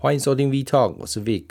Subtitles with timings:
[0.00, 1.44] 欢迎收听 V Talk，我是 Vic。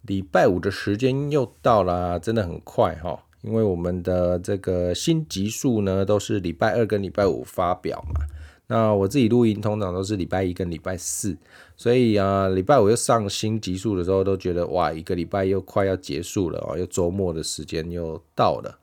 [0.00, 8.24] 礼拜五的时间又到了，真的很快哈，因为我们的这个新集数呢都是礼拜二跟礼拜五发表嘛。
[8.68, 11.36] 那我自己录音通常都是礼拜一跟礼拜四，
[11.76, 18.78] 所以啊，礼拜五又上新集数的时候，都觉得哇，一个礼拜又快要结束了哦，又周末的时间又到了。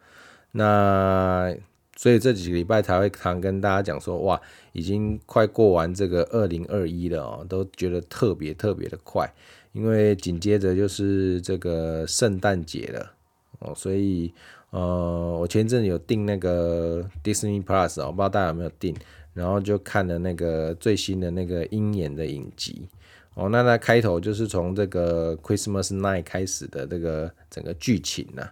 [0.52, 1.52] 那
[1.98, 4.40] 所以这几个礼拜才会常跟大家讲说，哇，
[4.74, 9.34] 已经快过完这个二零二一了哦，都觉得特别特别的快，
[9.72, 13.14] 因为紧接着就是这个圣诞节了
[13.60, 14.34] 哦，所以
[14.72, 18.94] 呃，我前阵有订那个 Disney Plus 哦，不知道大家有没有订，
[19.34, 22.90] 然后就看了那个最新的那个鹰眼的影集
[23.36, 28.46] 哦，那它开头就是从这个 Christmas Night 开始的这个整个剧情呢。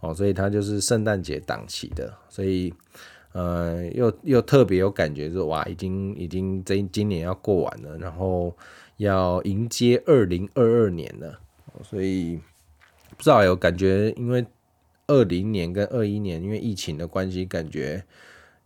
[0.00, 2.72] 哦，所以它就是圣诞节档期的，所以，
[3.32, 8.56] 呃，又又特别有感觉，说哇，已经已经这今年要过完了，然后
[8.98, 11.40] 要迎接二零二二年了，
[11.82, 12.40] 所以
[13.16, 14.46] 不知道有感觉，因为
[15.08, 18.04] 二零年跟二一年因为疫情的关系，感觉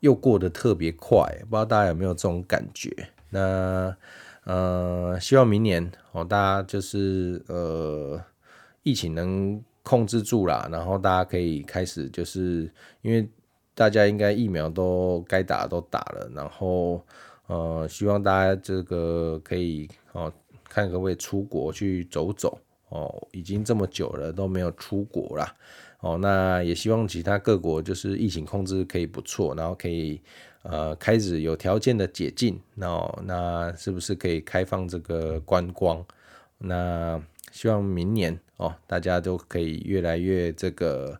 [0.01, 2.95] 又过得特别快，不知道大家有没有这种感觉？
[3.31, 3.97] 那
[4.45, 8.23] 呃，希望明年哦，大家就是呃，
[8.83, 9.65] 疫情能。
[9.83, 12.71] 控制住了，然后大家可以开始，就是
[13.03, 13.29] 因为
[13.75, 17.05] 大家应该疫苗都该打都打了，然后
[17.47, 20.33] 呃，希望大家这个可以哦，
[20.69, 22.59] 看各位出国去走走
[22.91, 25.55] 哦，已经这么久了都没有出国啦
[26.01, 30.21] 哦，那也希望其他各国就是疫情控制可以不错，然后可以
[30.63, 36.05] 呃开始有条件的解禁，那那是不是可以开放这个观光？
[36.59, 41.19] 那希望明年哦，大家都可以越来越这个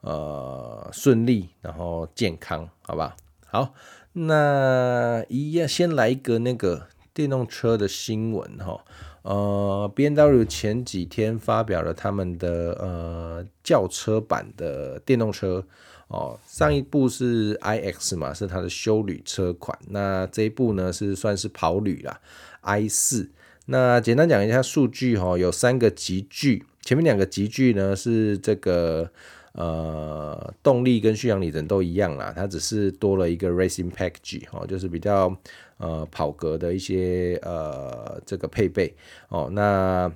[0.00, 3.16] 呃顺利，然后健康，好吧？
[3.46, 3.72] 好，
[4.14, 8.84] 那一样先来一个那个电动车的新闻哈。
[9.22, 15.64] 呃，BMW 前几天发表了他们的呃轿车版的电动车
[16.08, 22.20] 哦，上一部是 iX 嘛，是它的休旅车款，那这一部呢是算是跑旅啦
[22.62, 23.30] ，i 四。
[23.66, 29.10] 那简单讲一下数据哈，有三个级距，前面两个级距呢是这个
[29.52, 35.36] 呃动力跟续航里程都一样啦，它只是多了一个 Racing Package 哦，就是比较
[35.78, 38.94] 呃跑格的一些呃这个配备
[39.28, 39.48] 哦。
[39.52, 40.10] 那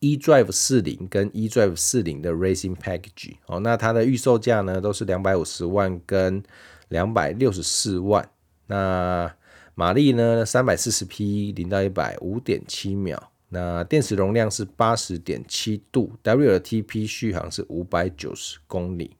[0.00, 6.42] eDrive 四零跟 eDrive 四零的 Racing Package 哦，那它的预售价呢都是两百五十万跟
[6.88, 8.28] 两百六十四万，
[8.66, 9.32] 那。
[9.76, 13.32] 马力呢，三百四十匹，零到一百五点七秒。
[13.52, 19.16] 那电池容量是八十点七度，WTP 续航是五百九十公里。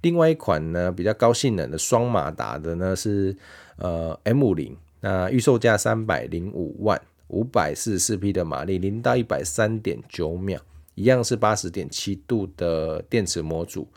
[0.00, 3.36] 另外一款呢，比较高性能的双马达的呢是
[3.76, 10.60] 呃 M 五零，那预售价三百零五万，五百四十四匹的马力，零到一百三点九秒，
[10.94, 13.88] 一样是八十点七度的电池模组，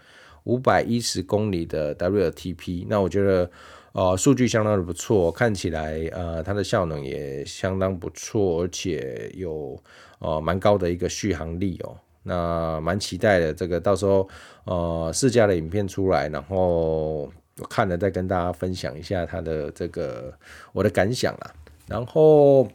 [0.46, 2.86] 五百一十公里的 WTP。
[2.90, 3.50] 那我觉得。
[3.94, 9.82] 哦，数据相当的不错，看起来呃它的效能也相当不错，而且有
[10.20, 11.98] 呃蛮高的一个续航力哦。
[12.24, 14.28] 那蛮期待的，这个到时候
[14.66, 17.22] 呃试驾的影片出来，然后
[17.60, 20.34] 我看了再跟大家分享一下它的这个
[20.74, 21.54] 我的感想啦。
[21.88, 22.68] 然后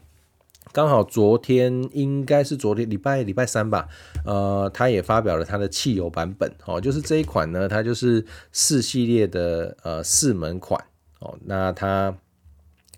[0.72, 3.86] 刚好昨天应该是昨天礼拜礼拜三吧，
[4.24, 10.82] 呃，它也发表了它的汽油版本哦，就是这一款呢，它就是四系列的呃四门款。
[11.22, 12.14] 哦，那它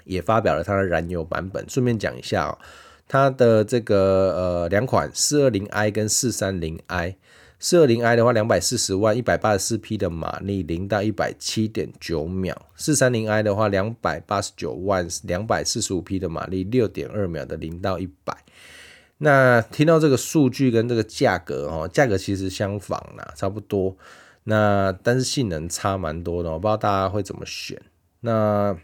[0.05, 1.65] 也发表了它的燃油版本。
[1.69, 2.59] 顺便讲一下哦，
[3.07, 3.97] 它的这个
[4.35, 7.17] 呃两款四二零 i 跟四三零 i，
[7.59, 18.37] 四二零 i 的话两百四十万，一百八十四匹的马力，零到一百七点九秒；四三零 i 的话两百八十九万，两百四十五匹的马力，六点二秒的零到一百。
[19.19, 23.97] 那听到这个数据跟这个价格哦，价格其实相仿啦，差不多。
[24.43, 27.81] 那但是性能差蛮多的，我不知道大家会怎么选。
[28.25, 28.75] 那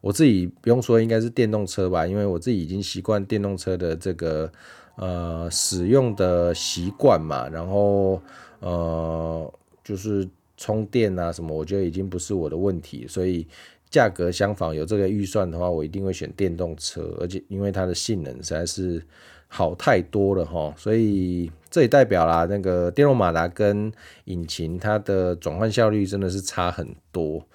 [0.00, 4.50] 我自己不用说，应该是电动车吧，因为我自己已经习惯电动车的这个
[4.96, 8.20] 呃使用的习惯嘛，然后
[8.58, 13.46] 呃就是充电啊什么，我觉得已经不是我的问题，所以
[13.90, 19.00] 价格相仿，有这个预算的话，我一定会选电动车，而且因为它的性能实在是
[19.46, 23.92] 好太多了哈，所以这也代表啦，那个电动马达跟
[24.24, 27.46] 引擎它的转换效率真的是差很多。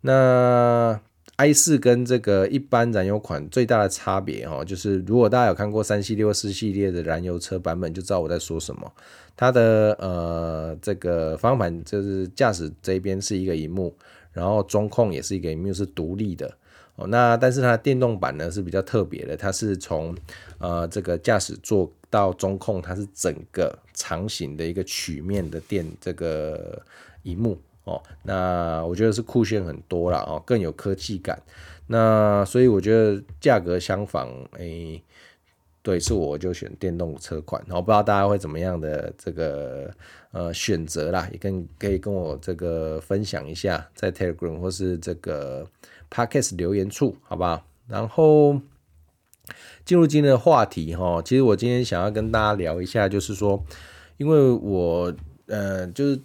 [0.00, 1.00] 那
[1.36, 8.92] i 四跟这个一般燃油款最大的差别哈，就是如果大家有看过三系列或四系列的燃油车版本，就知道我在说什么。
[9.36, 13.94] 它的呃这个方向盘就是驾驶这边是一个荧幕，
[14.32, 16.56] 然后中控也是一个荧幕是独立的
[16.94, 20.16] 哦，那但是它的电动版呢是比较特别的，它是从
[20.56, 26.80] 呃这个驾驶座到中控，它是整个长形的一个曲面的电这个
[27.24, 31.42] 荧幕哦，那我觉得是酷炫很多了哦，更有科技感。
[31.86, 34.28] 那所以我觉得价格相仿，
[34.58, 35.02] 诶、欸，
[35.82, 39.90] 对，是我就选电动车款，然后不知道大家会怎么样的这个
[40.30, 45.66] 呃选择啦，也跟可以跟我这个分享一下，在 Telegram 或是这个。
[46.08, 47.66] Podcast 留言处，好不好？
[47.88, 48.60] 然后
[49.84, 53.60] 进入今天的话题哈，其实我今天想要跟大家聊一下，就是说，
[54.16, 55.12] 因为我
[55.46, 56.20] 呃，就是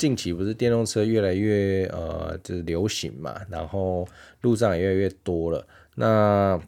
[0.00, 4.08] 近期不是电动车越来越呃，就是流行嘛，然后
[4.40, 5.66] 路上也越来越多了。
[5.96, 6.58] 那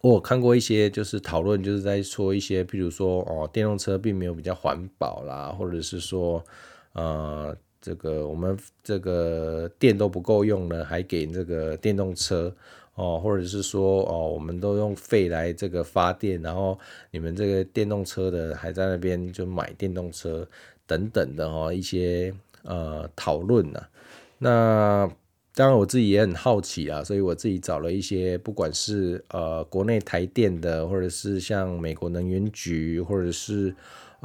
[0.00, 6.44] 我看过一些就是讨论，就是在说一些，譬如说哦，电动车并没有比较环保啦，或者是说
[6.92, 7.56] 呃。
[7.84, 12.50] 这个我们这个电都不够用了，还给这个电动车
[12.94, 16.78] 哦，或者是说哦，我们都用废来这个发电，然后
[17.10, 20.48] 你们这个电动车的还在那边就买电动车
[20.86, 23.80] 等等的哦，一些呃讨论呢。
[24.38, 25.10] 那
[25.54, 33.74] 当然我自己也很好奇啊，所以我自己找了一些，不管是呃国内台电的，或者是像美国能源局，或者是。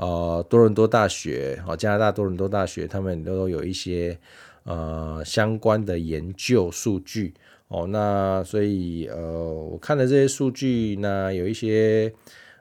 [0.02, 4.18] 呃，多伦多大学，哦，加拿大多伦多大学，他们都有一些
[4.64, 7.34] 呃相关的研究数据
[7.68, 7.86] 哦。
[7.88, 12.14] 那所以呃，我看了这些数据，那有一些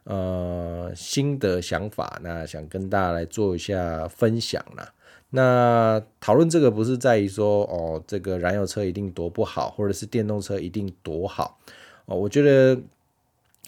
[0.05, 4.93] 呃新的想法，那想跟大家来做一下分享啦。
[5.31, 11.59] 那讨论这个不是在于说哦，这个燃油车一定多不好，或者是电动车一定多好
[12.07, 12.17] 哦。
[12.17, 12.81] 我觉得。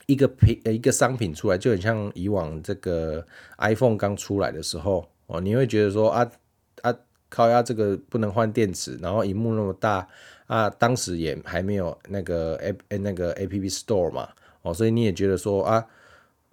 [0.07, 3.25] 一个品一个商品出来就很像以往这个
[3.59, 6.29] iPhone 刚出来的时候哦，你会觉得说啊
[6.83, 6.93] 啊
[7.29, 10.09] 靠呀，这个不能换电池，然后荧幕那么大
[10.49, 14.29] 啊，当时也还没有那个 A 那个 App Store 嘛
[14.63, 15.87] 哦，所以你也觉得说啊，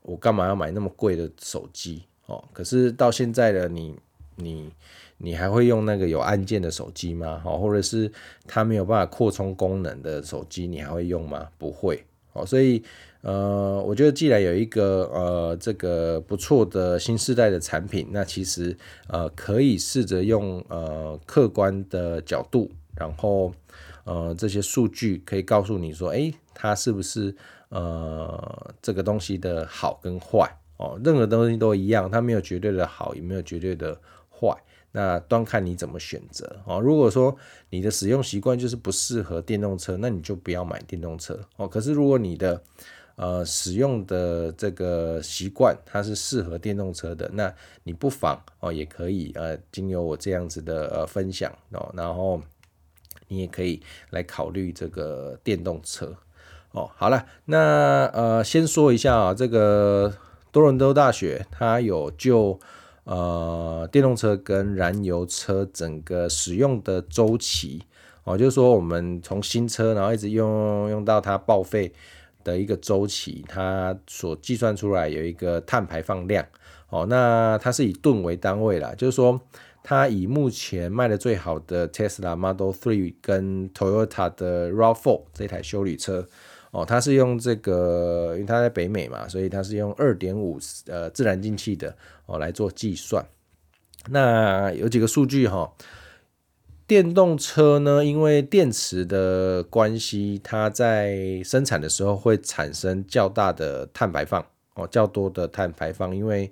[0.08, 2.44] 我干嘛要买那么贵的手机哦？
[2.54, 3.96] 可是到现在的你
[4.38, 4.72] 你
[5.18, 7.42] 你还会用那个有按键的手机吗？
[7.46, 8.12] 哦，或者是
[8.48, 11.48] 它没有办法扩充功能的手机，你还会用吗？
[11.58, 12.82] 不会哦，所以。
[13.22, 18.78] 呃，我觉得既然有一个呃这个不错的新世代的产品，那其实
[19.08, 23.52] 呃可以试着用呃客观的角度，然后
[24.06, 27.36] 呃这些数据可以告诉你说，诶，它是不是
[27.70, 31.00] 呃这个东西的好跟坏哦？
[31.04, 34.00] 任何东西都一样，它没有绝对的好，也没有绝对的
[34.30, 34.56] 坏，
[34.92, 36.80] 那端看你怎么选择哦。
[36.80, 37.36] 如果说
[37.70, 41.68] 你的使用习惯就是不适合电动车，那你就不要买电动车哦。
[41.68, 42.62] 可是如果你的
[43.16, 47.52] 呃，使用的这个习惯，它是适合电动车的，那
[47.84, 52.40] 你不妨哦，也可以呃，经由我这样子的呃分享哦，然后
[53.28, 53.82] 你也可以
[54.12, 56.16] 来考虑这个电动车
[56.78, 56.92] 哦。
[56.96, 60.14] 好了，那呃，先说一下啊，这个
[60.52, 62.60] 多伦多大学它有就
[63.04, 67.84] 呃电动车跟燃油车整个使用的周期
[68.24, 71.92] 哦，就是说我们从新车然后一直用用到它报废。
[72.44, 76.46] 的一个周期，它所计算出来有一个碳排放量，
[76.88, 79.42] 哦，那它是以吨为单位啦，就是说，
[79.84, 86.26] 它以目前卖的最好的 Tesla Model 3跟 Toyota 的 RAV4 这台修理车，
[86.72, 91.96] 哦，它是用这个，因为它在北美嘛，所以它是用二点五呃自然进气的
[92.26, 93.26] 哦来做计算。
[94.10, 95.74] 那有几个数据哈。
[96.86, 104.46] 电动车呢，因为电池的关系，它在生产的时候会产生较大的碳排放
[104.76, 106.50] 哦，较多的碳排放，因为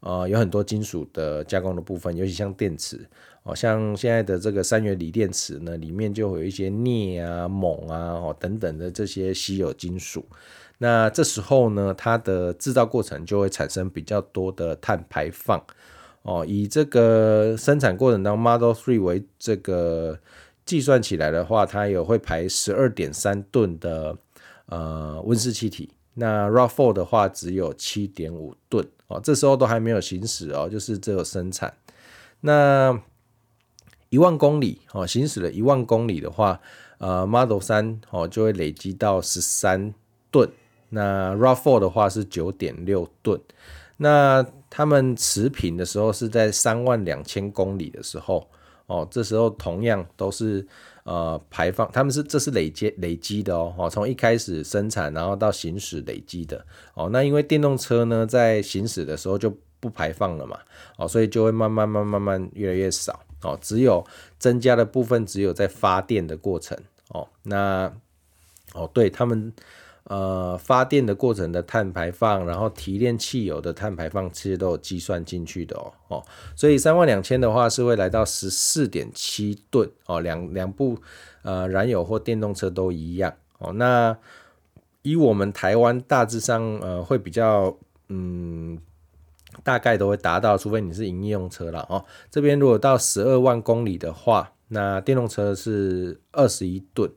[0.00, 3.08] 呃有很多金属的加工的部分，尤其像电池
[3.48, 10.22] 哦，像现在的这个三元锂电池呢，里面就会有一些镍啊、锰啊哦等等的这些稀有金属，
[10.76, 15.64] 那这时候呢，它的制造过程就会产生比较多的碳排放。
[16.22, 20.18] 哦，以这个生产过程当中 Model 3为这个
[20.66, 24.14] 计算起来的话，它有会排十二点三吨的
[24.66, 25.88] 呃温室气体。
[26.12, 31.72] 那 RAV4 的话只有七点五吨哦，这时候都还没有行驶哦，就是只有生产。
[32.40, 33.00] 那
[34.10, 36.60] 一万公里哦，行驶了一万公里的话，
[36.98, 39.92] 呃，Model 3哦就会累积到十三
[40.30, 40.48] 吨。
[40.90, 43.38] 那 RAV4 的话是九点六吨。
[43.98, 48.48] 那他们持平的时候是在三万两千公里的时候，
[48.86, 50.66] 哦，这时候同样都是
[51.04, 60.58] 呃排放，他们是这是累积累积的哦，哦，从一开始生产然后到行驶累积的哦，那因为电动车呢在行驶的时候就不排放了嘛，
[60.96, 64.04] 哦，所以就会慢慢慢慢慢越来越少哦，只有
[64.38, 66.78] 增加的部分只有在发电的过程
[67.08, 67.92] 哦，那
[68.74, 69.52] 哦，对他们。
[70.04, 75.92] 呃，发电的过程的碳排放，然后提炼汽油的碳排放，其实都有计算进去的哦。
[76.08, 76.24] 哦，
[76.56, 80.98] 所以三万两千的话是会来到十四点七吨哦，两两部
[81.42, 83.74] 呃燃油或电动车都一样哦。
[83.74, 84.16] 那
[85.02, 87.76] 以我们台湾大致上呃会比较
[88.08, 88.78] 嗯，
[89.62, 92.04] 大概都会达到，除非你是营业用车了哦。
[92.30, 97.10] 这边如果到十二万公里的话，那电动车是二十一吨。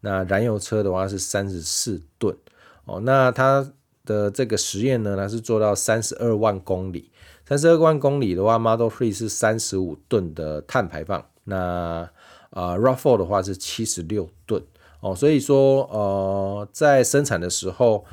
[0.00, 2.36] 那燃油车的话是三十四吨
[2.84, 3.72] 哦，那它
[4.04, 7.10] 的这个实验呢，它是做到三十二万公里，
[7.44, 12.08] 三十二万公里的话，Model Three 是三十五吨的碳排放，那
[12.50, 14.62] 呃 RAV4 的话是七十六吨
[15.00, 18.04] 哦，所以说呃在生产的时候，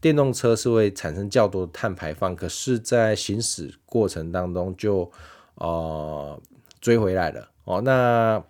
[0.00, 5.10] 电动车是会产生较多的碳排放，可是，在行驶过程当中就
[5.56, 6.40] 呃
[6.80, 8.42] 追回来了哦，那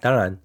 [0.00, 0.38] 当然。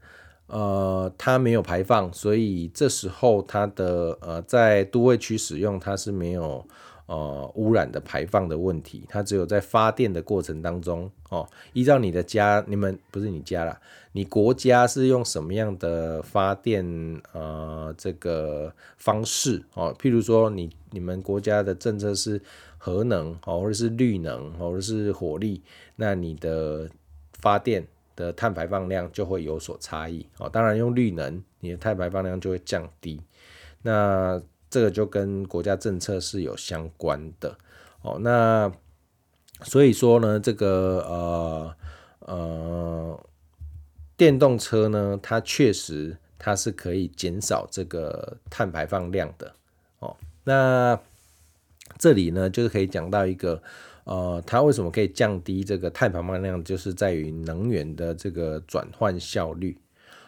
[0.48, 6.68] 呃，它没有排放，所以这时候它的呃在都会区使用，它是没有
[7.12, 9.04] 呃污染的排放的问题。
[9.10, 13.78] 它只有在发电的过程当中哦，依照你的家，你们不是你家啦，
[14.14, 16.86] 你国家是用什么样的发电
[17.34, 19.94] 呃这个方式哦？
[20.00, 22.42] 譬如说你你们国家的政策是
[22.78, 25.62] 核能哦，或者是绿能，或者是火力，
[25.98, 26.90] 那你的
[27.40, 27.86] 发电。
[28.14, 33.20] 的碳排放量就会有所差异哦，当然用绿能，你的碳排放量就会降低。
[33.82, 34.40] 那
[34.72, 37.56] 这个就跟国家政策是有相关的
[38.02, 38.18] 哦。
[38.22, 38.72] 那
[39.62, 41.76] 所以说呢，这个呃
[42.22, 43.26] 呃
[44.18, 49.54] 电动车呢，它确实它是可以减少这个碳排放量的
[50.00, 50.18] 哦。
[50.46, 51.00] 那
[52.00, 53.62] 这里呢，就是可以讲到一个。
[54.04, 56.62] 呃，它为什么可以降低这个碳排放量？
[56.64, 59.78] 就是在于能源的这个转换效率。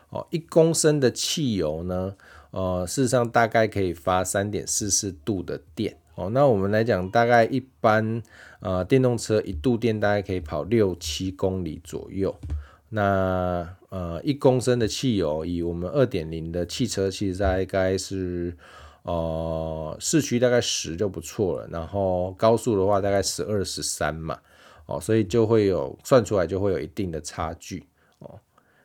[0.09, 2.15] 哦，一公升的汽油呢，
[2.53, 5.97] 呃，事实上大概可以发三点四四度的电。
[6.15, 8.21] 哦，那我们来讲，大概一般
[8.59, 12.33] 呃电动车一度电大概可以跑六七公里左右。
[12.89, 18.55] 那呃一公升的汽油，以我们二点零的汽车，其实大概是。
[19.05, 24.39] 呃，市区大概十就不错了，然后高速的话大概十二十三嘛，
[24.85, 27.83] 哦，所以就会有算出来就会有一定的差距。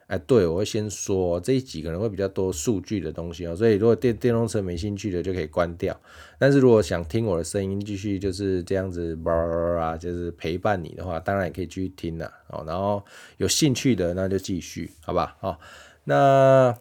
[0.09, 5.99] 哎，对，我会先说这一集可能会比较多数据的东西哦，所以如果电电动车没兴趣的就可以关掉，
[6.39, 12.65] 但是如果想听我的声音继续就是这样子叭啊，就是陪伴你的话，当然也可以继续听了哦。
[12.67, 13.05] 然后
[13.37, 15.37] 有兴趣的那就继续，好吧？
[15.41, 15.59] 哦，
[16.05, 16.77] 那。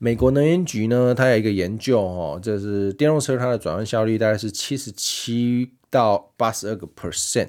[0.00, 7.48] 美国能源局呢，它有一个研究哦，就是电动车它的转换效率大概是七十七到八十二个 percent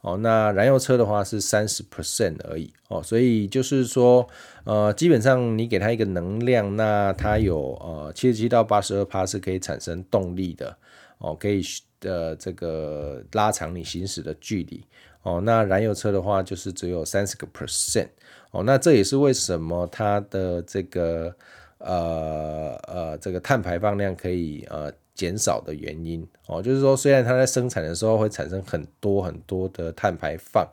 [0.00, 4.28] 哦，那燃油车的话是三十 percent 而已哦，所以就是说，
[4.64, 10.76] 呃，基本上你给它一个能量，那它有呃七十七到八十二趴是可以产生动力的
[11.18, 11.62] 哦，可以
[11.98, 14.84] 的这个拉长你行驶的距离
[15.22, 18.08] 哦，那燃油车的话就是只有三十个 percent
[18.52, 21.34] 哦，那这也是为什么它的这个。
[21.78, 26.24] 呃呃，这个碳排放量可以呃减少的原因。
[26.46, 30.64] 哦，就是说虽然它在生产的时候会产生很多很多的碳排放，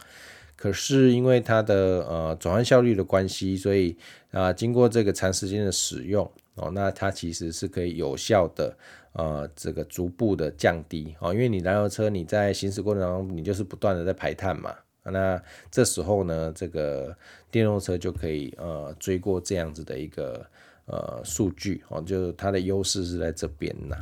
[0.55, 3.97] 可是因为它的呃转换效率的关系，所以
[4.31, 8.77] 啊、经过这个长时间的使用哦，那它其实是可以有效的
[9.13, 11.15] 呃这个逐步的降低。
[11.19, 17.17] 哦，因为你燃油车你在行驶过程当中你就是不断的在排碳嘛，那这时候呢这个
[17.49, 20.45] 电动车就可以呃追过这样子的一个。
[20.85, 21.81] 呃，数据。
[21.87, 23.95] 哦，就是它的优势是在这边呐，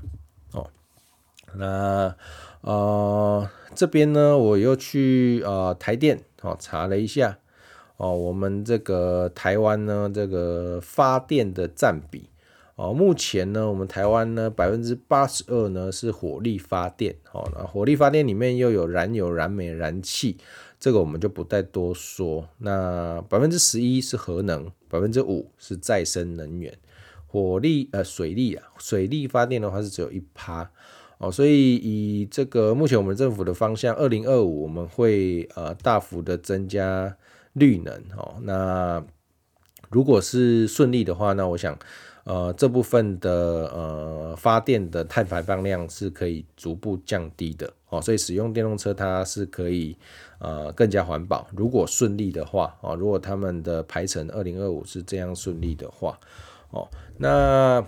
[1.56, 2.16] 那
[2.62, 7.38] 呃这边呢，我又去呃台电哦查了一下
[7.98, 12.30] 哦，我们这个台湾呢，这个发电的占比
[12.76, 20.38] 哦，目前呢，我们台湾呢百分之八十二呢是火力发电哦，那火力发电里面又有燃油、燃煤、燃气。
[20.80, 22.50] 这个我们就不再多说。
[22.58, 26.76] 那百分之十一是核能，百分之五是再生能源，
[27.28, 30.72] 火力呃水力啊，水力发电的话是只有一趴
[31.22, 31.32] 哦。
[31.32, 37.16] 所以以这个目前我们政府的方向，二零二五我们会呃大幅的增加
[37.54, 38.36] 绿能哦。
[38.42, 39.02] 那
[39.90, 41.78] 如果是顺利的话，那我想
[42.24, 43.32] 呃这部分的
[43.74, 48.02] 呃发电的碳排放量是可以逐步降低的哦。
[48.02, 49.96] 所以使用电动车它是可以。
[50.44, 51.46] 呃，更加环保。
[51.56, 56.20] 如果顺利的话，哦，如果他们的排程二零二五是这样顺利的话，
[56.72, 57.86] 哦，那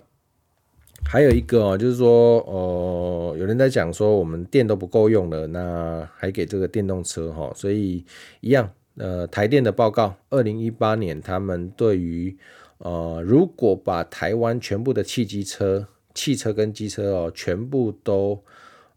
[1.06, 8.06] 还有一个哦，就是说，哦，有人在讲说我们电都不够用了，那还给这个电动车哈，所以
[8.40, 12.36] 一样，呃，台电的报告，二零一八年他们对于
[12.78, 18.42] 呃，如果把台湾全部的汽机车、汽车跟机车哦，全部都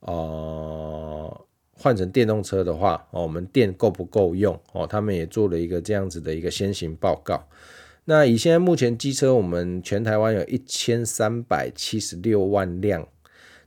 [0.01, 4.59] 呃换成电动车的话，哦，我们电够不够用？
[4.73, 7.47] 哦，他们也做了一个这样子的一个先行报告。
[8.09, 13.09] 那以现在目前机车，我们全台湾有一千三百七十六万辆，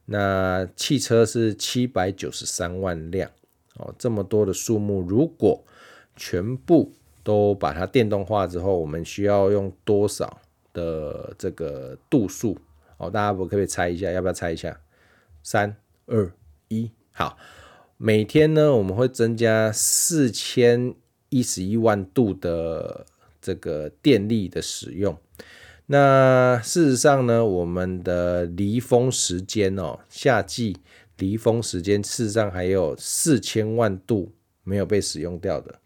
[0.06, 3.30] 那汽车是七百九十三万辆。
[3.76, 5.62] 哦，这么多的数目，如果
[6.16, 10.40] 全部都把它电动化之后，我们需要用多少
[10.72, 12.58] 的这个度数？
[12.98, 14.10] 哦，大家可不可以猜一下？
[14.10, 14.80] 要不要猜一下？
[15.44, 16.32] 三、二、
[16.70, 17.38] 一，好。
[18.02, 20.96] 每天呢，我们会增加四千
[21.28, 23.06] 一十一万度的
[23.50, 25.18] 这个电力的使用。
[25.88, 30.78] 那事实上呢，我们的离峰时间哦，夏季。
[31.18, 34.32] 离峰时间事实上还有四千万度
[34.64, 35.80] 没有被使用掉的，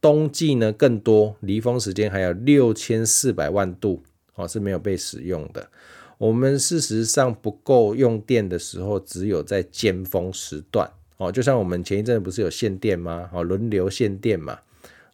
[0.00, 4.02] 冬季呢更多，离峰时间还有六千四百万度
[4.34, 5.68] 哦是没有被使用的。
[6.18, 13.30] 我们事实上不够用电的时候，只有在尖峰时段哦，就像我们前一阵不是有限电吗？
[13.32, 14.58] 哦，轮流限电嘛。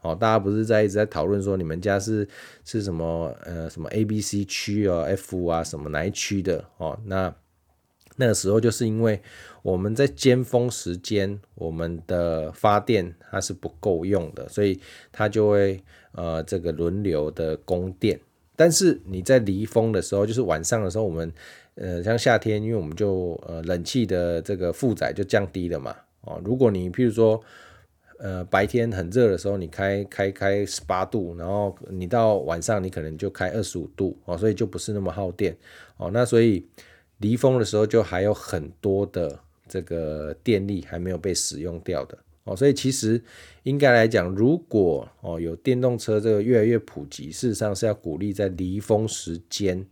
[0.01, 2.27] 哦，大家不是在一直在讨论说你们家是
[2.65, 7.35] 是什么呃什么 A、B、C 区哦，F 啊什么哪一区的哦那。
[8.21, 9.23] 那个时候就是因为
[9.63, 14.81] 我们在尖峰时间，我们的发电它是不够用的，所以
[15.13, 18.19] 它就会呃这个轮流的供电。
[18.57, 21.33] 但是你在离峰的时候，就是晚上的时候，我们
[21.77, 25.95] 呃像夏天，因为我们就呃冷气的这个负载就降低了嘛。
[26.23, 27.41] 哦，如果你譬如说
[28.19, 35.57] 呃白天很热的时候，你开开开十八度，然后你到晚上你可能就开二十五度哦，所以就不是那么耗电
[35.97, 36.11] 哦。
[36.13, 36.67] 那所以。
[37.21, 43.21] 离峰的时候，就还有很多的这个电力还没有被使用掉的哦，所以其实
[43.65, 49.85] 应该来讲，如果哦有电动车这个越来越普及，事实上是要鼓励在离峰时间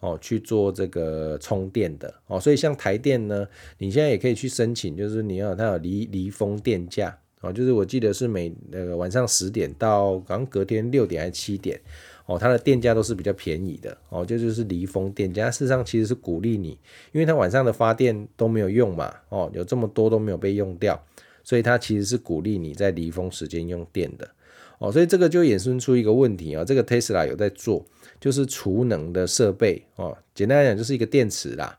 [0.00, 3.46] 哦去做这个充电的哦，所以像台电呢，
[3.78, 11.78] 你现在也可以去申请，就是你要它有离离峰电价哦，就是我记得是每那个晚上十点到好像隔天六点还是七点。
[12.24, 15.50] 哦，它的电价都是比较便宜的哦，这就，是离峰电价。
[15.50, 16.78] 事实上，其实是鼓励你，
[17.10, 21.04] 因为它晚上的发电都没有用嘛，哦，有这么多都没有被用掉，
[21.42, 24.30] 所以它其实是鼓励你在离峰时间用电的
[24.78, 24.92] 哦。
[24.92, 27.84] 所以这个就衍生出一个问题啊，这个 Tesla 有在做，
[28.20, 30.16] 就是储能的设备哦。
[30.32, 31.76] 简单来讲，就是一个电池啦，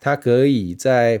[0.00, 1.20] 它可以在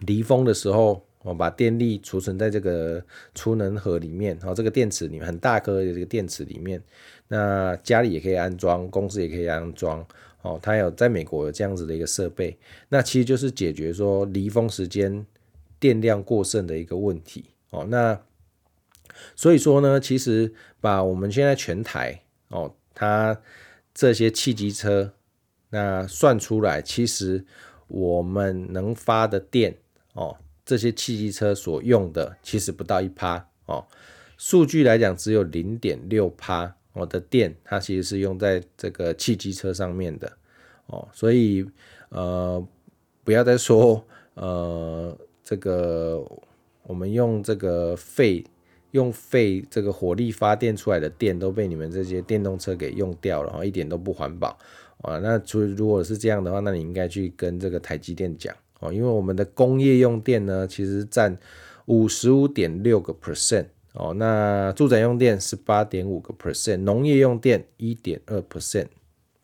[0.00, 1.05] 离峰的时候。
[1.26, 6.80] 我把电力储存在这个储能盒里面，然后这个电池里面很大颗的这个电池里面，
[7.26, 10.06] 那家里也可以安装，公司也可以安装，
[10.42, 12.56] 哦，它有在美国有这样子的一个设备，
[12.88, 15.26] 那其实就是解决说离峰时间
[15.80, 18.20] 电量过剩的一个问题，哦，那
[19.34, 23.36] 所以说呢，其实把我们现在全台哦，它
[23.92, 25.12] 这些汽机车
[25.70, 27.44] 那算出来，其实
[27.88, 29.76] 我们能发的电
[30.12, 30.36] 哦。
[30.66, 33.86] 这些汽机车所用的其实不到一趴哦，
[34.36, 40.36] 数据来讲只有零点六趴我的电，它其实是用在这个汽机车上面的
[40.86, 41.64] 哦，所以
[42.08, 42.66] 呃
[43.22, 46.20] 不要再说呃这个
[46.82, 48.44] 我们用这个废
[48.90, 54.58] 用废这个火力发电出来的电都被你们这些电动车给用掉了，然后一点都不环保
[55.02, 55.18] 啊。
[55.18, 58.52] 那除如果是这样的话，那你应该去跟这个台积电讲。
[58.80, 61.38] 哦，因为我们的工业用电呢，其实占
[61.86, 68.88] 五十五点六个 percent 哦，那住宅用电是八点五个 percent，农业用电一点二 percent，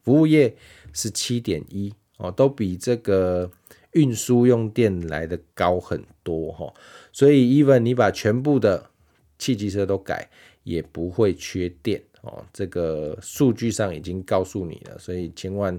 [0.02, 0.56] 服务业
[0.92, 1.92] 是七点一。
[2.18, 3.50] 哦，都比这个
[3.94, 6.72] 运输用电来的高很多哈，
[7.10, 8.90] 所以 even 你把全部的
[9.38, 10.30] 汽机车都改，
[10.62, 12.00] 也不会缺电。
[12.20, 15.76] 哦，这个数据上已经告诉你了，所以千万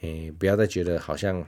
[0.00, 1.46] 诶不要再觉得好像。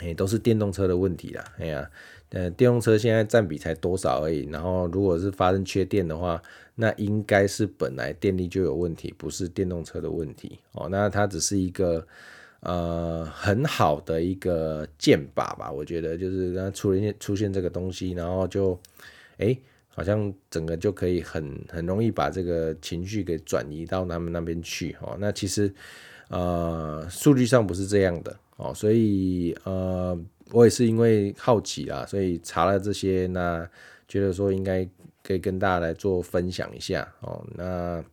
[0.00, 1.44] 诶，都是电动车的问题啦。
[1.58, 1.90] 哎呀，
[2.30, 4.48] 呃，电动车现在占比才多少而已。
[4.50, 6.40] 然后，如果是发生缺电的话，
[6.74, 10.88] 那应该是本来电力就有问题，不是电动车的问题哦。
[10.90, 12.06] 那它只是一个
[12.60, 18.78] 呃很好的一个箭靶吧，我觉得就是它出现出现这个东西，然后就
[19.36, 19.58] 诶，
[19.88, 25.16] 好像整个就可以很很容易把这个情绪给转移到他们那边去哦。
[25.20, 25.70] 那其实
[26.28, 28.34] 呃数据上不是这样的。
[28.62, 30.14] 哦，所以呃，
[30.52, 33.66] 我也是因为好奇啦，所以查了这些，那
[34.06, 34.86] 觉得说应该
[35.22, 37.42] 可以跟大家来做分享一下哦。
[37.56, 38.04] 那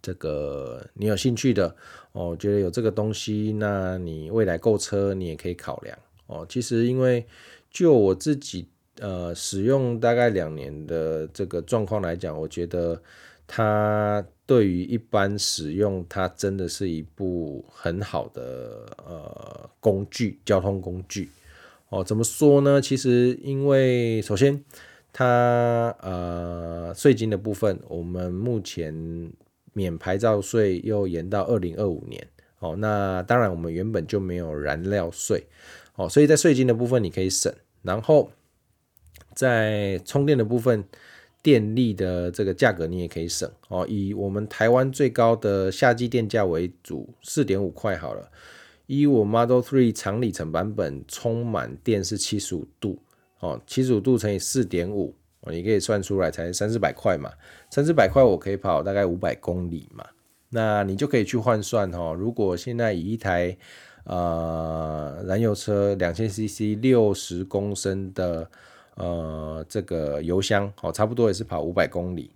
[0.00, 1.76] 这个你有兴趣的
[2.12, 6.46] 哦，觉得有这个东西，那你未来购车你也可以考量哦。
[6.48, 7.26] 其实因为
[7.70, 8.66] 就我自己
[8.98, 12.98] 呃使用大概两年的这个状况来讲，我觉得
[13.46, 21.30] 它对于一般使用，它真的是一部很好的呃工具，交通工具
[21.88, 22.02] 哦。
[22.02, 22.80] 怎么说呢？
[22.80, 24.64] 其实因为首先
[25.12, 28.92] 它呃税金的部分，我们目前
[29.72, 32.26] 免牌照税又延到二零二五年
[32.58, 32.74] 哦。
[32.74, 35.46] 那当然我们原本就没有燃料税
[35.94, 38.32] 哦，所以在税金的部分你可以省，然后
[39.32, 40.84] 在充电的部分。
[41.42, 48.30] 电力的这个价格你也可以省哦，以我们台湾最高的夏季电价为主，四点五块好了。
[48.86, 52.98] 以我 Model Three 长里程版本充满电是七十五度
[53.38, 55.14] 哦，七十五度乘以四点五，
[55.50, 57.30] 你可以算出来才三四百块嘛，
[57.70, 60.04] 三四百块我可以跑大概五百公里嘛，
[60.50, 62.12] 那你就可以去换算哦。
[62.12, 63.56] 如果现在以一台
[64.04, 68.50] 呃燃油车两千 CC 六十公升的。
[69.00, 72.30] 呃，这个油箱哦，差不多也是跑五百公里。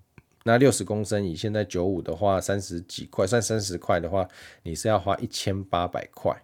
[0.44, 4.26] 那六十公升，以现在九五的话，三十几块，算三十块的话，
[4.62, 6.34] 你是要花一千八百块。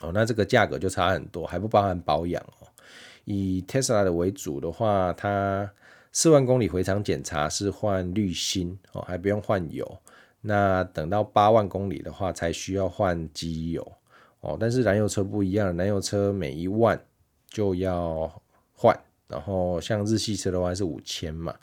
[0.00, 2.68] 哦，那这个价格就差很多，还不包含保养哦。
[3.24, 5.68] 以 Tesla 的为主的话，它
[6.12, 9.98] 四万公里回厂检查是换滤芯哦，还不用换油。
[10.40, 13.92] 那等到八万公里的话，才需要换机油
[14.38, 14.56] 哦。
[14.60, 17.00] 但是燃油车不一样，燃油车每一万
[17.48, 18.30] 就要
[18.72, 18.96] 换。
[19.28, 21.54] 然后像日系车的话是五千嘛，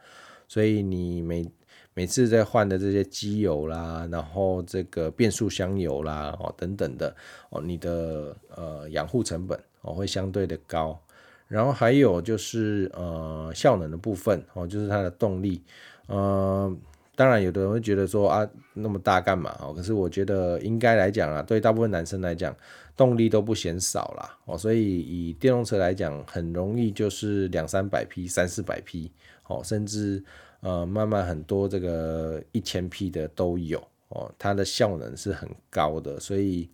[0.48, 1.50] 所以你每
[1.94, 7.16] 每次在换的这些机油啦，然后这个变速箱油啦，哦等等的
[7.50, 11.00] 哦，你的呃养护成本哦会相对的高。
[11.48, 15.62] 然后还有就是呃效能的部分哦，就是它的动力。
[16.08, 16.76] 呃，
[17.16, 19.74] 当然有的人会觉得说啊那么大干嘛哦？
[19.74, 22.56] 可是我觉得应该来讲啊，对大部分男生来讲。
[22.96, 29.12] 动力都不嫌少啦，哦，所以以电动车来讲，很容易就是两三百匹、三四百匹，
[29.48, 30.24] 哦，甚至
[30.60, 36.70] 呃慢慢很多这个一千匹的都有，哦，它的效能是很高的，所以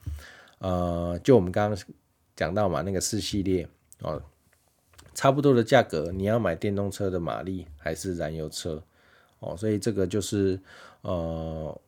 [0.58, 1.86] 呃，就我们刚刚
[2.36, 3.65] 讲到嘛，那个四系列
[4.02, 4.21] 哦，
[5.13, 8.84] 差不多的价格，你要买电动车的马力还是燃油车，
[9.39, 10.60] 哦，所以这个就是
[11.02, 11.80] 呃。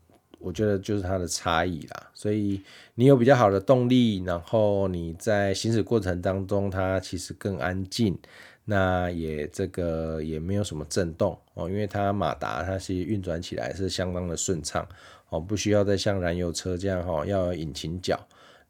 [0.44, 2.60] 我觉得就是它的差异啦，所以
[2.96, 8.18] 你有比较好的动力，然后你在行驶过程当中，它其实更安静，
[8.66, 14.84] 那也这个也没有什么震动哦，因为它马达它是运转起来是相当的顺畅
[15.30, 18.20] 哦，不需要再像燃油车这样哈，要有引擎脚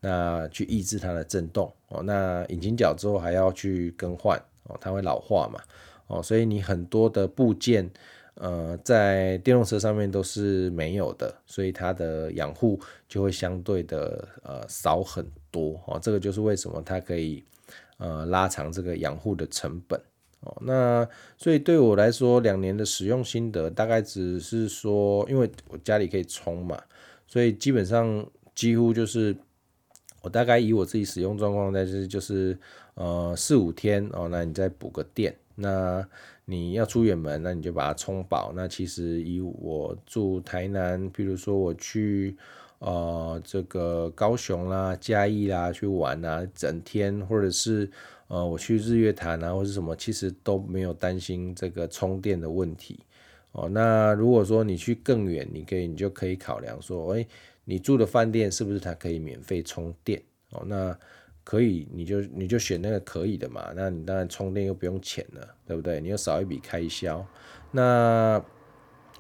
[0.02, 5.62] 那去抑制它的震动哦，那引擎脚之后还要去更换哦，它会老化嘛
[6.08, 7.90] 哦，所以你很多的部件。
[8.36, 16.00] 呃，在电动车上面都是没有的，所以它的养护就会相对的呃少很多哦。
[16.02, 17.44] 这个就是为什么它可以
[17.98, 20.02] 呃拉长这个养护的成本
[20.40, 20.58] 哦。
[20.62, 26.82] 那所以对我来说，两年的使用心得大概只是说，因为我家里可以充嘛，
[27.28, 29.36] 所以基本上几乎就是
[30.24, 32.58] 我大概以我自己使用状况，但是就是
[32.96, 36.04] 呃四五天哦，那你再补个电那。
[36.52, 38.52] 你要出远门，那你就把它充饱。
[38.54, 42.36] 那其实以我住台南，比如说我去
[42.80, 47.90] 呃这个高雄啦、嘉义啦去玩啊，整天或者是
[48.28, 53.00] 呃我去日月潭啊或者什么，其实都没有担心这个充电的问题
[53.54, 53.70] 哦。
[53.70, 57.26] 那如果说你去更远，你可以你就可以考量说，哎，
[57.64, 60.64] 你住的饭店是不是它可以免费充电哦？
[60.68, 61.00] 那
[61.52, 63.74] 可以，你就你就选那个可以的嘛。
[63.76, 66.00] 那你当然充电又不用钱了，对不对？
[66.00, 67.26] 你又少一笔开销。
[67.72, 68.42] 那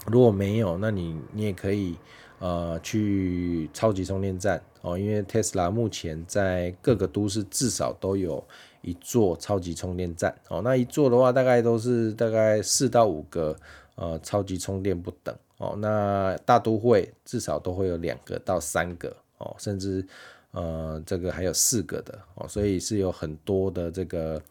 [0.08, 1.98] 如果没有，那你你也可以
[2.39, 8.41] 呃去超级充电站哦，因为 Tesla 目前在各个都市至少都有
[8.82, 10.62] 一座超级充电站哦。
[10.63, 13.54] 那一座的话，大概都是大概四到五个
[13.96, 15.76] 呃超级充电不等哦。
[15.80, 20.08] 那大都会至少都会有两个到三个哦，甚至。
[20.52, 24.42] 呃，这个还有四个的哦，所以是有很多的这个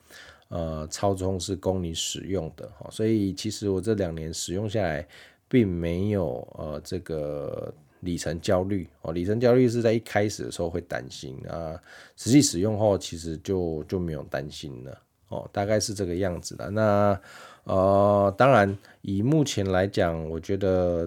[0.49, 5.07] 呃超充是供你使用的哦，所以其实我这两年使用下来，
[5.47, 11.79] 并没有呃这个里程焦虑哦，里程焦虑是在一开始的时候会担心啊，
[12.17, 16.71] 实际使用后其实就就没有担心了哦，大概是这个样子的。
[16.71, 17.21] 那
[17.65, 21.07] 呃，当然以目前来讲，我觉得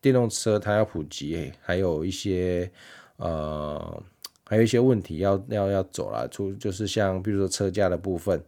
[0.00, 2.70] 电动车它要普及，还有一些
[3.18, 4.02] 呃。
[4.50, 8.42] 还有一些问题要要要走了，出就是像比如说车价的部分。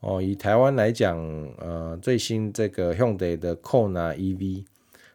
[0.00, 1.18] 哦，以台湾来讲，
[1.58, 4.66] 呃，最新这个 Hyundai 的 Kona EV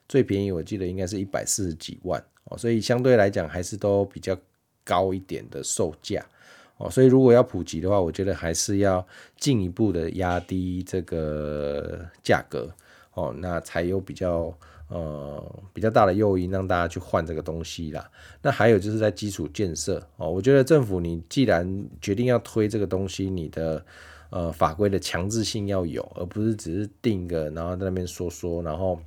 [0.09, 2.19] 最便宜，我记得应该是一百四十几万。
[2.45, 4.35] 哦，所以相对来讲还是都比较
[4.83, 6.25] 高一点的售价。
[6.77, 9.05] 哦，所以如果要普及的话，我觉得还是要
[9.37, 12.67] 进一步的压低这个价格。
[13.13, 14.51] 哦，那才有比较
[14.93, 18.09] 呃比较大的诱因让大家去换这个东西啦。
[18.41, 23.83] 那还有就是在基础建设哦，我觉得政府你既然决定要推这个东西，你的
[24.29, 28.99] 呃法规的强制性要有，而不是只是定个然后在那边说说，然后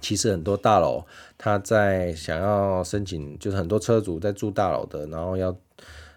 [0.00, 1.02] 其实很多大楼
[1.38, 5.56] 他在想要申请，就是很多车主在住大楼的，然后要。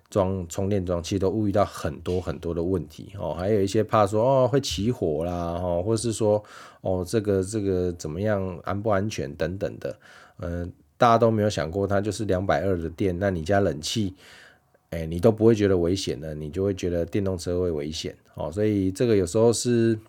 [0.10, 6.44] 装充电桩其实都遇到很多很多的问题哦，还有一些怕说哦会起火啦，哦，或是说
[6.82, 9.96] 哦这个这个怎么样安不安全等等的，
[10.40, 14.16] 嗯、大家都没有想过它就是两百二的电，那你家冷气，
[14.90, 20.00] 哎，你都不会觉得危险的，你就会觉得电动车会危险哦，所以这个有时候是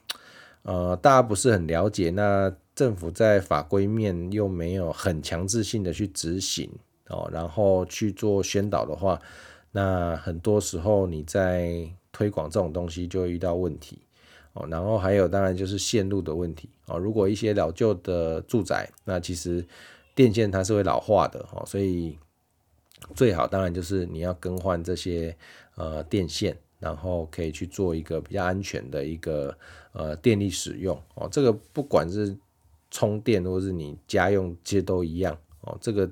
[0.63, 6.71] 呃大家不是很了解，那政府在法规面又没有很强制性的去执行
[7.09, 9.21] 哦，然后去做宣导的话。
[9.73, 13.99] 那很多时候你在推广这种东西就会遇到问题
[14.53, 16.99] 哦，然后还有当然就是线路的问题哦。
[16.99, 19.65] 如果一些老旧的住宅，那其实
[20.15, 22.19] 电线它是会老化的哦，所以
[23.15, 25.37] 最好当然就是你要更换这些
[25.77, 29.57] 呃电线，然后可以去做一个比较安全的一个
[29.93, 31.29] 呃电力使用哦。
[31.31, 32.37] 这个不管是
[32.91, 35.79] 充电或是你家用，其实都一样哦。
[35.81, 36.11] 这个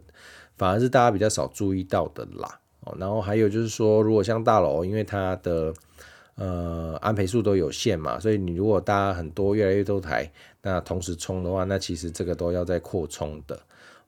[0.56, 2.60] 反而是大家比较少注意到的啦。
[2.98, 5.74] 然后还有就是说，如果像大楼，因为它的
[6.36, 10.30] 呃安培数都有限嘛，所以你如果搭很多越来越多台，
[10.62, 13.58] 那同时充的话，那其实这个都要再扩充的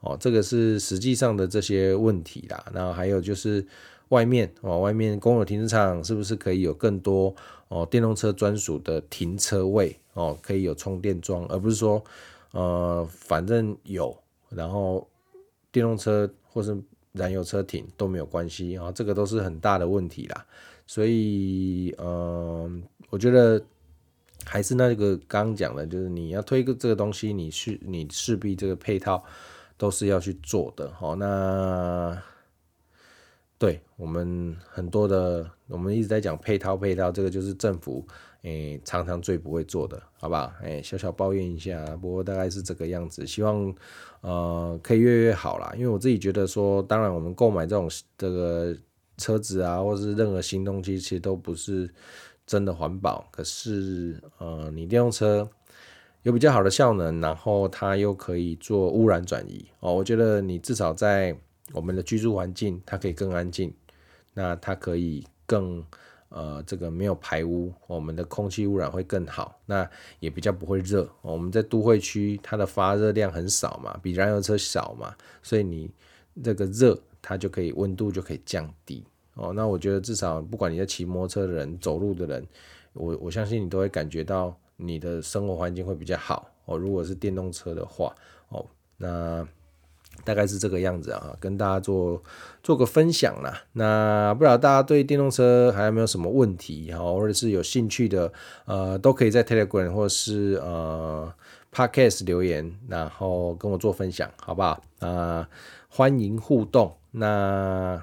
[0.00, 0.16] 哦。
[0.20, 2.64] 这个是实际上的这些问题啦。
[2.72, 3.66] 那还有就是
[4.08, 7.34] 外面哦，外面公有停车场是不是可以有更多
[7.68, 12.02] 哦电动车专属的停车位哦，可以有充电桩，而不是说
[12.52, 14.16] 呃反正有，
[14.48, 15.08] 然后
[15.72, 16.76] 电动车或是。
[17.12, 20.46] 燃油车停都没有关系啊，这个都是很大的问题啦。
[20.86, 22.70] 所以，呃，
[23.08, 23.62] 我觉得
[24.44, 29.22] 还是那个刚讲的，就是你要推个这个东西，你是你势必这个配套
[29.76, 30.92] 都是要去做的。
[30.92, 32.20] 好，那
[33.58, 38.06] 对我们很多的，我们一直在讲配套配套，这个就是政府。
[38.42, 40.50] 诶、常常最不会做的，好不好？
[40.62, 43.26] 诶、小小抱怨一下，不过大概是这个样子。
[43.26, 43.74] 希望
[44.22, 48.74] 呃可以越越好啦，因为我自己觉得说，当然我们购买这种这个
[49.18, 51.92] 车子啊，或是任何新东西，其实都不是
[52.46, 53.28] 真的环保。
[53.30, 55.46] 可是呃，你电动车
[56.22, 59.94] 有比较好的效能，然后它又可以做污染转移哦。
[59.94, 61.36] 我觉得你至少在
[61.72, 63.74] 我们的居住环境，它可以更安静，
[64.32, 65.84] 那它可以更。
[66.30, 69.88] 呃，这个没有排污，我们的空气污染会更好，那
[70.20, 71.08] 也比较不会热。
[71.22, 75.90] 我们在都会区，它的发热量很少嘛，比燃油车少嘛，所以你
[76.42, 79.52] 这个热，它就可以温度就可以降低哦。
[79.52, 82.46] 那我觉得至少不管你在骑摩托车的人、走路的人，
[82.92, 86.78] 我我相信你都会感觉到你的生活环境会比较好哦。
[86.78, 88.14] 如果是电动车的话
[88.50, 88.64] 哦，
[88.96, 89.46] 那。
[90.24, 92.22] 大概是这个样子啊，跟大家做
[92.62, 93.62] 做个分享啦。
[93.72, 98.32] 那不知道大家对电动车还有没有什么问题哈，或者是有兴趣的，
[98.66, 101.32] 呃，都可以在 Telegram 或者是呃
[101.72, 104.82] Podcast 留言，然后跟我做分享，好不好？
[104.98, 105.48] 啊，
[105.88, 106.96] 欢迎互动。
[107.12, 108.02] 那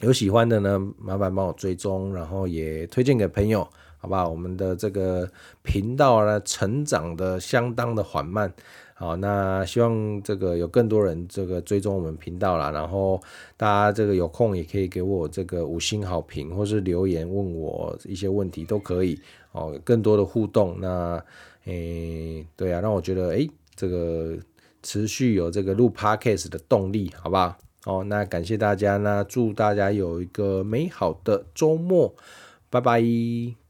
[0.00, 3.66] 有喜欢的呢，麻烦帮我追踪，然后也推荐给朋友，
[3.98, 4.28] 好不好？
[4.28, 5.30] 我们的这个
[5.62, 8.52] 频道呢，成长的相当的缓慢。
[8.96, 13.20] 好，那希望这个有更多人这个追踪我们频道啦，然后
[13.56, 19.18] 大家这个有空也可以给我这个五星好评，或是留言问我一些问题都可以
[19.50, 20.76] 哦，更多的互动。
[20.80, 21.22] 那
[21.64, 24.36] 诶、对啊，让我觉得诶、这个
[24.82, 27.58] 持续有这个录 Podcast 的动力，好不好？
[27.86, 32.14] 哦，那感谢大家，那祝大家有一个美好的周末，
[32.70, 33.63] 拜拜。